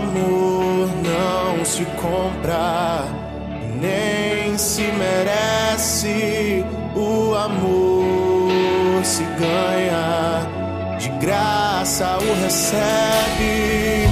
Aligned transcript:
Amor 0.00 0.88
não 1.04 1.64
se 1.64 1.84
compra, 2.00 3.04
nem 3.80 4.56
se 4.58 4.82
merece. 4.82 6.64
O 6.94 7.34
amor 7.34 9.04
se 9.04 9.22
ganha, 9.22 10.46
de 10.98 11.08
graça 11.24 12.18
o 12.18 12.42
recebe. 12.42 14.09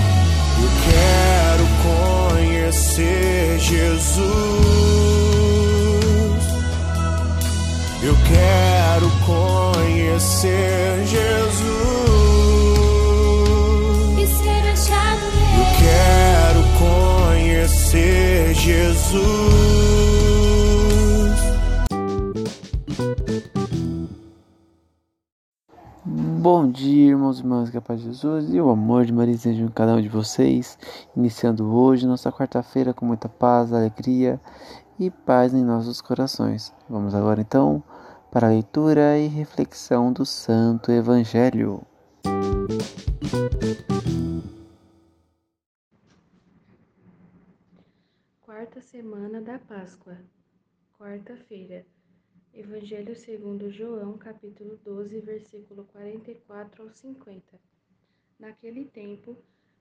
Jesus. 18.69 19.19
Bom 26.05 26.71
dia, 26.71 27.13
irmãos 27.13 27.39
e 27.39 27.41
irmãs, 27.41 27.71
que 27.71 27.79
a 27.79 27.81
paz 27.81 28.01
de 28.01 28.09
Jesus 28.09 28.53
e 28.53 28.61
o 28.61 28.69
amor 28.69 29.07
de 29.07 29.13
Maria 29.13 29.35
esteja 29.35 29.63
em 29.63 29.69
cada 29.69 29.95
um 29.95 30.03
de 30.03 30.09
vocês. 30.11 30.79
Iniciando 31.17 31.75
hoje 31.75 32.07
nossa 32.07 32.31
quarta-feira 32.31 32.93
com 32.93 33.07
muita 33.07 33.27
paz, 33.27 33.73
alegria 33.73 34.39
e 35.01 35.11
paz 35.11 35.55
em 35.55 35.65
nossos 35.65 36.03
corações. 36.03 36.71
Vamos 36.91 37.15
agora 37.15 37.41
então 37.41 37.83
para 38.31 38.49
a 38.49 38.51
leitura 38.51 39.17
e 39.17 39.29
reflexão 39.29 40.13
do 40.13 40.27
Santo 40.27 40.93
Evangelho. 40.93 41.81
Quarta 48.49 48.81
semana 48.81 49.43
da 49.43 49.59
Páscoa. 49.59 50.17
Quarta-feira. 50.99 51.85
Evangelho 52.55 53.15
segundo 53.15 53.71
João, 53.71 54.17
capítulo 54.17 54.79
12, 54.83 55.21
versículo 55.21 55.85
44 55.93 56.83
ao 56.83 56.91
50. 56.91 57.61
Naquele 58.39 58.87
tempo, 58.87 59.37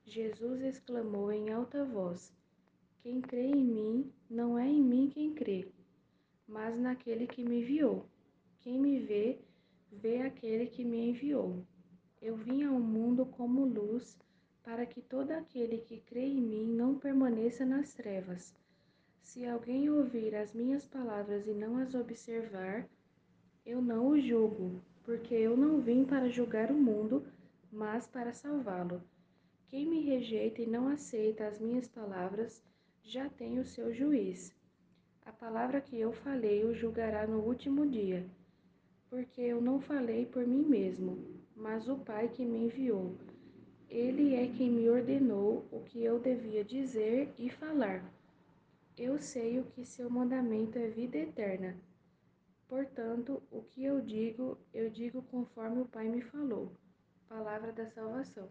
Jesus 0.06 0.60
exclamou 0.60 1.32
em 1.32 1.50
alta 1.50 1.86
voz: 1.86 2.36
Quem 3.00 3.22
crê 3.22 3.46
em 3.46 3.64
mim, 3.64 4.12
não 4.30 4.60
é 4.60 4.68
em 4.68 4.84
mim 4.84 5.10
quem 5.10 5.34
crê, 5.34 5.72
mas 6.46 6.78
naquele 6.78 7.26
que 7.26 7.46
me 7.46 7.62
enviou. 7.62 8.06
Quem 8.60 8.78
me 8.78 9.00
vê, 9.00 9.40
vê 9.90 10.24
aquele 10.24 10.68
que 10.68 10.84
me 10.84 11.12
enviou. 11.12 11.66
Eu 12.22 12.36
vim 12.36 12.64
ao 12.64 12.78
mundo 12.78 13.26
como 13.28 13.64
luz, 13.64 14.20
para 14.68 14.86
que 14.86 15.02
todo 15.02 15.32
aquele 15.32 15.78
que 15.78 16.02
crê 16.02 16.26
em 16.26 16.42
mim 16.42 16.68
não 16.68 17.00
permaneça 17.00 17.66
nas 17.66 17.94
trevas. 17.94 18.54
Se 19.22 19.46
alguém 19.46 19.90
ouvir 19.90 20.36
as 20.36 20.54
minhas 20.54 20.86
palavras 20.86 21.48
e 21.48 21.54
não 21.54 21.78
as 21.78 21.96
observar, 21.96 22.86
eu 23.66 23.82
não 23.82 24.10
o 24.10 24.20
julgo, 24.20 24.82
porque 25.06 25.34
eu 25.34 25.56
não 25.56 25.80
vim 25.80 26.04
para 26.04 26.28
julgar 26.28 26.70
o 26.70 26.74
mundo, 26.74 27.26
mas 27.72 28.08
para 28.08 28.34
salvá-lo. 28.34 29.02
Quem 29.70 29.86
me 29.86 30.02
rejeita 30.02 30.62
e 30.62 30.68
não 30.68 30.90
aceita 30.90 31.48
as 31.48 31.62
minhas 31.62 31.88
palavras, 31.88 32.62
já 33.02 33.30
tem 33.30 33.60
o 33.60 33.66
seu 33.66 33.94
juiz. 33.94 34.54
A 35.26 35.32
palavra 35.32 35.80
que 35.80 35.98
eu 35.98 36.12
falei 36.12 36.66
o 36.66 36.74
julgará 36.74 37.26
no 37.26 37.40
último 37.40 37.88
dia, 37.88 38.30
porque 39.10 39.40
eu 39.40 39.62
não 39.62 39.80
falei 39.80 40.26
por 40.26 40.46
mim 40.46 40.64
mesmo, 40.64 41.26
mas 41.56 41.88
o 41.88 41.96
Pai 42.00 42.28
que 42.28 42.44
me 42.44 42.66
enviou. 42.66 43.16
Ele 43.90 44.36
é 44.36 44.48
quem 44.48 44.70
me 44.70 44.90
ordenou 44.90 45.66
o 45.72 45.80
que 45.82 46.04
eu 46.04 46.20
devia 46.20 46.64
dizer 46.64 47.34
e 47.40 47.50
falar. 47.50 48.04
Eu 48.98 49.18
sei 49.18 49.60
o 49.60 49.64
que 49.64 49.86
seu 49.86 50.10
mandamento 50.10 50.78
é 50.78 50.88
vida 50.88 51.18
eterna. 51.18 51.78
Portanto, 52.68 53.42
o 53.50 53.62
que 53.62 53.86
eu 53.86 54.02
digo, 54.02 54.58
eu 54.74 54.90
digo 54.90 55.22
conforme 55.22 55.82
o 55.82 55.86
Pai 55.86 56.10
me 56.10 56.22
falou. 56.22 56.72
Palavra 57.30 57.72
da 57.72 57.88
salvação. 57.88 58.50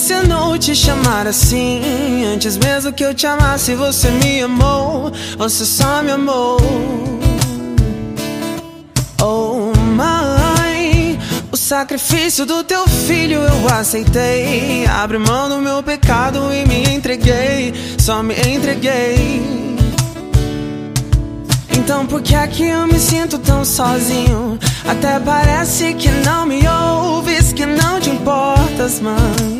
Ensinou 0.00 0.56
te 0.56 0.74
chamar 0.74 1.26
assim. 1.26 2.24
Antes 2.24 2.56
mesmo 2.56 2.90
que 2.90 3.04
eu 3.04 3.12
te 3.12 3.26
amasse, 3.26 3.74
você 3.74 4.08
me 4.10 4.40
amou. 4.40 5.12
Você 5.36 5.66
só 5.66 6.02
me 6.02 6.12
amou. 6.12 6.56
Oh, 9.20 9.76
mãe, 9.94 11.18
o 11.52 11.56
sacrifício 11.56 12.46
do 12.46 12.64
teu 12.64 12.88
filho 12.88 13.40
eu 13.40 13.68
aceitei. 13.74 14.86
Abre 14.86 15.18
mão 15.18 15.50
do 15.50 15.58
meu 15.58 15.82
pecado 15.82 16.50
e 16.50 16.66
me 16.66 16.94
entreguei. 16.94 17.74
Só 17.98 18.22
me 18.22 18.34
entreguei. 18.34 19.68
Então 21.76 22.06
por 22.06 22.22
que 22.22 22.34
é 22.34 22.46
que 22.46 22.66
eu 22.66 22.86
me 22.86 22.98
sinto 22.98 23.38
tão 23.38 23.66
sozinho? 23.66 24.58
Até 24.88 25.20
parece 25.20 25.92
que 25.92 26.08
não 26.10 26.46
me 26.46 26.62
ouves, 26.66 27.52
que 27.52 27.66
não 27.66 28.00
te 28.00 28.08
importas, 28.08 28.98
mãe. 28.98 29.59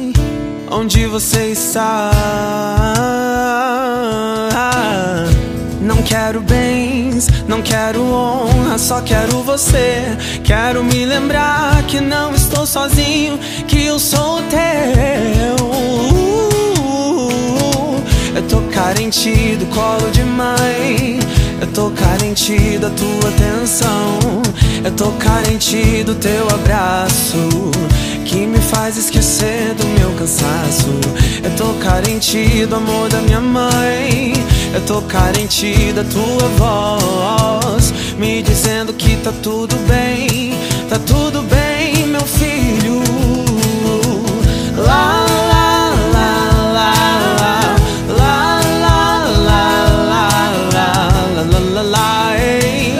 Onde 0.73 1.05
você 1.07 1.47
está? 1.47 2.13
Não 5.81 6.01
quero 6.05 6.41
bens, 6.41 7.27
não 7.49 7.61
quero 7.61 8.01
honra, 8.05 8.79
só 8.79 9.01
quero 9.01 9.43
você. 9.43 10.17
Quero 10.45 10.85
me 10.85 11.05
lembrar 11.05 11.83
que 11.89 12.01
não 12.01 12.33
estou 12.33 12.65
sozinho, 12.67 13.37
que 13.67 13.85
eu 13.85 13.99
sou 13.99 14.41
teu. 14.43 15.71
Eu 18.37 18.43
tô 18.49 18.61
carente 18.73 19.57
do 19.57 19.67
colo 19.75 20.09
de 20.13 20.23
mãe. 20.23 21.19
Eu 21.61 21.67
tô 21.73 21.91
carente 21.91 22.79
da 22.79 22.89
tua 22.91 23.29
atenção. 23.29 24.43
Eu 24.83 24.91
tô 24.93 25.11
carente 25.13 26.03
do 26.05 26.15
teu 26.15 26.49
abraço. 26.49 27.37
Que 28.25 28.47
me 28.47 28.59
faz 28.59 28.97
esquecer 28.97 29.75
do 29.75 29.87
meu 29.99 30.11
cansaço. 30.13 30.89
Eu 31.45 31.55
tô 31.57 31.75
carente 31.75 32.65
do 32.67 32.77
amor 32.77 33.09
da 33.09 33.21
minha 33.21 33.41
mãe. 33.41 34.33
Eu 34.73 34.81
tô 34.87 35.03
carente 35.03 35.93
da 35.93 36.05
tua 36.05 36.49
voz. 36.57 37.93
Me 38.17 38.43
dizendo 38.43 38.93
que 38.95 39.17
tá 39.17 39.33
tudo 39.43 39.77
bem. 39.87 40.55
Tá 40.89 40.99
tudo 40.99 41.43
bem, 41.43 42.07
meu 42.07 42.27
filho. 42.27 43.40